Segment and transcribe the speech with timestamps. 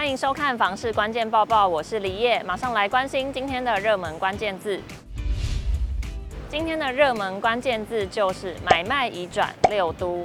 [0.00, 4.80] 欢迎收看房市关键报报，我是李叶，马上来关心今天的热门关键字。
[6.48, 10.24] 今天的热门关键字就是买卖移转六都。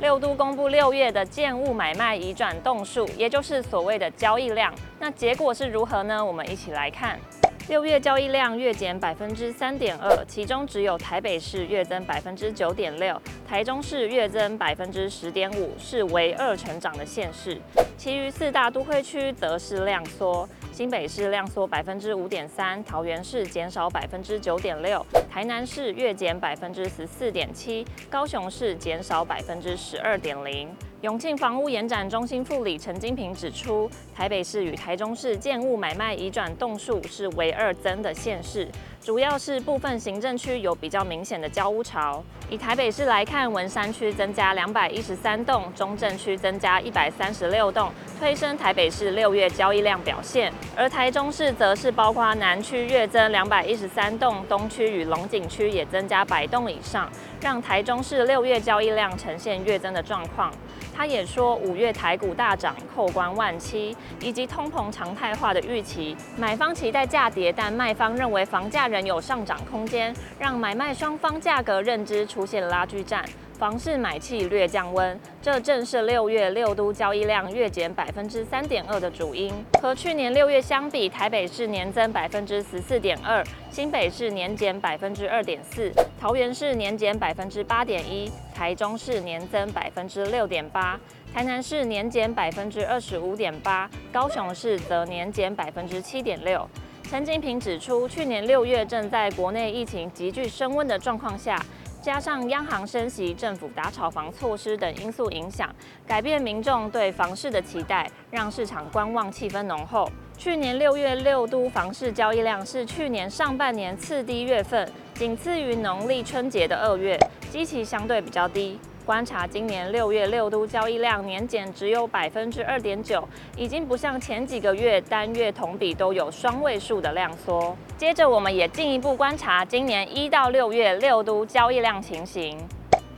[0.00, 4.72] 六都公布六月的建物买卖移转动数，也就是所谓的交易量。
[4.98, 6.24] 那结果是如何呢？
[6.24, 7.20] 我们一起来看。
[7.68, 17.58] 六月交易量月减百分之三点二，其中只有台北市月增百分之九点六，台中市月增百分之十点五，是唯二成长的县市。
[17.96, 30.68] 其余四大都会区则是量缩，新北市量缩百分之五点三，桃园市减少百分之九点六，台南市月减百分之十四点七，高雄市减少百分之十二点零。
[31.02, 38.68] 永庆房屋延展中心副理陈金平指出，台北市与台中市建物买卖移转栋数是唯二增的县市，
[39.00, 42.22] 主要是部分行政区有比较明显的交屋潮。
[42.48, 50.52] 以台北市来看，文山区增加两百一十三栋，中正区增加一百三十六栋，推升台北市六月交易量表现。
[50.76, 57.10] 而台中市则是包括南区月增两百一十三栋，东区与龙井区也增加百栋以上，
[57.40, 60.52] 让台中市六月交易量呈现月增的状况。
[60.94, 73.24] 他也说，五月台股大涨，扣关万七，以及通膨常态化的预期，买方期待价跌，但卖方认为房价仍有上涨空间，让买卖双方价格认知出现拉锯战。
[73.62, 79.54] 房市买气略降温，这正是六月六都交易量月减百分之三点二的主因。
[79.80, 90.98] 和去年六月相比，台北市年增百分之十四点二，新北市年减百分之二点四，桃园市年减百分之八点一，台中市年增百分之六点八，
[91.32, 96.68] 台南市年减百分之二十五点八，高雄市则年减百分之七点六。
[97.08, 101.56] 陈金平指出，去年六月正在国内疫情急剧升温的状况下。
[102.02, 105.72] 加上央行升息、政府打炒房措施等因素影响，
[106.04, 110.10] 改变民众对房市的期待，让市场观望气氛浓厚。
[110.36, 117.16] 去年六月六都房市交易量是去年上半年次低月份，仅次于农历春节的二月，
[117.52, 118.80] 基期相对比较低。
[119.04, 123.26] 观察今年六月六都交易量年减只有百分之二点九，
[123.56, 127.76] 已经不像前几个月单月同比都有双位数的量缩。
[127.96, 132.58] 接着，我们也进一步观察今年一到六月六都交易量情形。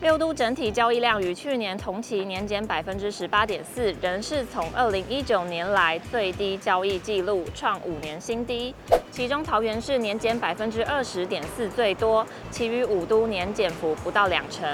[0.05, 8.75] 六都整体交易量与去年同期年减百分之十八点四，仍是从二零一九年来最低交易记录，创五年新低。
[9.11, 14.69] 其中桃园市年减百分之二十点四最多，其余五都年减幅不到两成。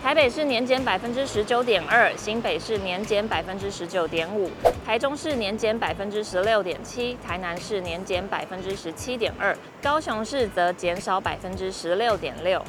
[0.00, 4.48] 台北市年减百分之十九点二，新北市年减百分之十九点五，
[4.86, 12.62] 台中市年减百分之十六点七，台南市年减百分之十七点二，高雄市则减少百分之十六点六。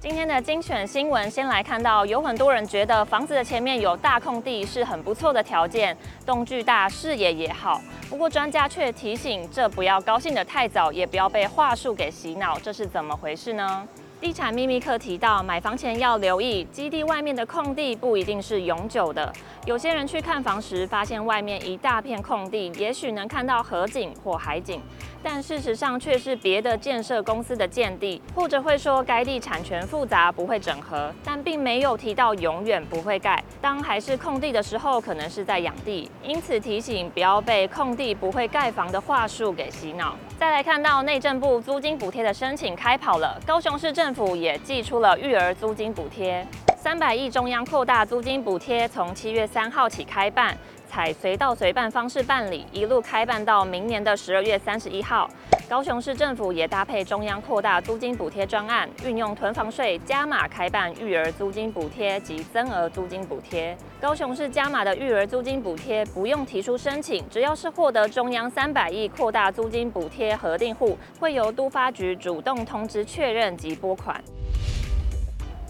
[0.00, 5.94] 今天的精选新闻，先来看到，有很多人觉得房子的前面有大空地是很不错的条件，
[6.24, 7.78] 动距大，视野也好。
[8.08, 13.86] 不过专家却提醒，这不要高兴得太早，也不要被话术给洗脑，这是怎么回事呢？
[14.22, 19.30] 地产秘密课提到，买房前要留意，基地外面的空地不一定是永久的。
[19.66, 24.80] 有些人去看房时，发现外面一大片空地，也许能看到河景或海景，
[25.22, 33.42] 但事实上却是别的建设公司的建地，或者会说该地产权复杂，不会整合，但并没有提到永远不会盖。
[33.60, 40.14] 当还是空地的时候，可能是在养地，因此提醒不要被空地不会盖房的话术给洗脑。
[40.38, 44.10] 再来看到内政部租金补贴的申请开跑了，高雄市政。
[44.10, 46.44] 府也寄出了育儿租金补贴，
[46.76, 50.58] 三百亿中央扩大租金补贴，从七月三号起开办，
[50.90, 55.30] 采随到随办方式办理，一路开办到明年的十二月三十一号。
[55.68, 63.76] 高雄市政府也搭配中央扩大租金补贴专案，运用囤房税加码开办育儿租金补贴及增额租金补贴。
[64.00, 74.20] 高雄市加码的育儿租金补贴不用提出申请，只要是获得中央三百亿扩大租金补贴核定户，会由都发局主动通知确认及拨款。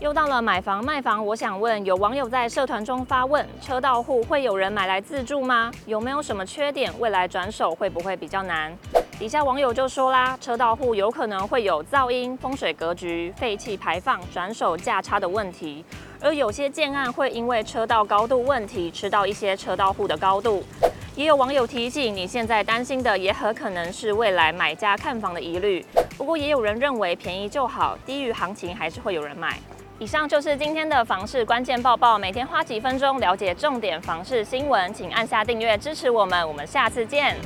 [0.00, 5.71] 又到了买房卖房，我想问，有网友在社团中发问：车道户会有人买来自住吗？
[5.84, 6.91] 有没有什么缺点？
[6.98, 8.74] 未来转手会不会比较难？
[9.19, 15.84] 底下网友就说啦，车道户有可能会有噪音、风水格局、废气排放、转手价差的问题，
[16.19, 20.65] 而有些建案会因为车道高度问题吃到一些车道户的高度。
[21.15, 25.84] 也有网友提醒，你现在担心的也很可能是未来买家看房的疑虑。
[26.16, 29.59] 不过也有人认为便宜就好，低于行情还是会有人买。
[30.00, 37.36] 以上就是今天的房市关键报报，每天花几分钟了解重点房市新闻，请按下订阅支持我们，我们下次见。